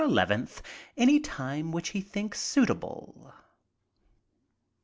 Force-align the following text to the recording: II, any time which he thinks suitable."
II, 0.03 0.47
any 0.97 1.19
time 1.19 1.71
which 1.71 1.89
he 1.89 2.01
thinks 2.01 2.39
suitable." 2.39 3.35